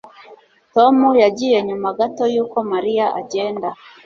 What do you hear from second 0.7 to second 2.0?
Tom yagiye nyuma